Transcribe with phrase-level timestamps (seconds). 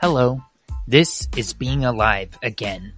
[0.00, 0.40] Hello,
[0.86, 2.92] this is Being Alive again.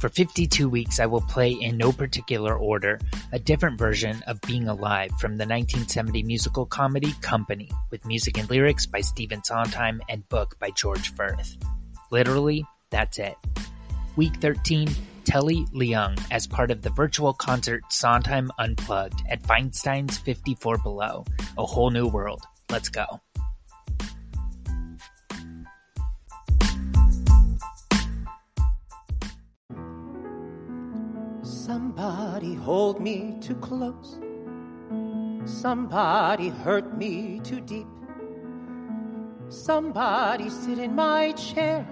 [0.00, 2.98] For 52 weeks, I will play in no particular order
[3.30, 8.48] a different version of Being Alive from the 1970 musical comedy Company, with music and
[8.48, 11.58] lyrics by Stephen Sondheim and book by George Furth.
[12.10, 13.36] Literally, that's it.
[14.16, 14.88] Week 13,
[15.24, 21.26] Telly Leung as part of the virtual concert Sondheim Unplugged at Feinstein's 54 Below.
[21.58, 22.40] A whole new world.
[22.70, 23.20] Let's go.
[31.66, 34.20] Somebody hold me too close.
[35.46, 37.88] Somebody hurt me too deep.
[39.48, 41.84] Somebody sit in my chair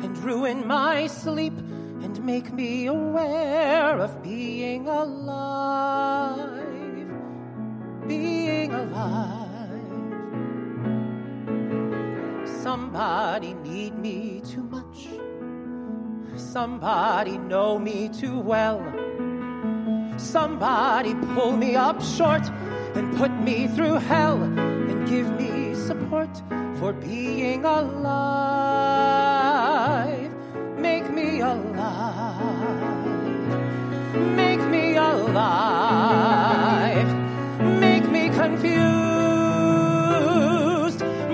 [0.00, 1.54] and ruin my sleep
[2.02, 6.60] and make me aware of being alive.
[8.06, 9.80] Being alive.
[12.44, 15.08] Somebody need me too much.
[16.38, 18.82] Somebody know me too well.
[20.22, 22.48] Somebody pull me up short
[22.94, 26.30] and put me through hell and give me support
[26.78, 28.22] for being alive.
[30.78, 32.80] Make me alive.
[34.14, 35.42] Make me alive.
[37.80, 38.80] Make me confused.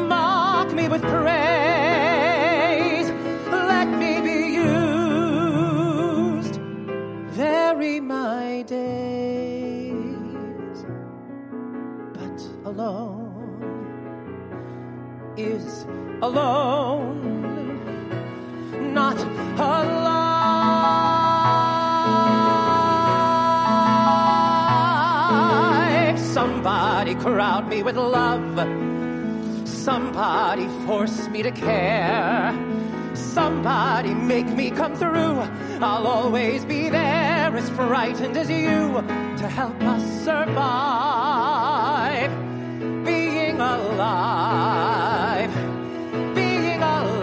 [0.09, 1.48] Mock me with praise.
[8.65, 9.95] Days.
[12.15, 13.29] But alone
[15.37, 15.87] is
[16.23, 17.23] alone,
[18.95, 19.19] not
[19.59, 20.29] alive.
[26.19, 28.59] Somebody crowd me with love.
[29.69, 32.53] Somebody force me to care.
[33.15, 35.41] Somebody make me come through.
[35.81, 37.18] I'll always be there,
[37.59, 39.03] as frightened as you
[39.37, 41.51] to help us survive
[43.05, 45.53] being alive.
[46.37, 47.19] Being alive.